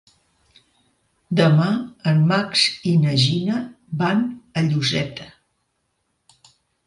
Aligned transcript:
Demà 1.39 1.67
en 2.11 2.23
Max 2.31 2.63
i 2.91 2.95
na 3.05 3.13
Gina 3.25 3.59
van 4.03 4.23
a 4.61 4.63
Lloseta. 4.71 5.29